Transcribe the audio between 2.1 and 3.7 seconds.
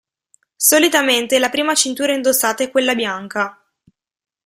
indossata è quella bianca.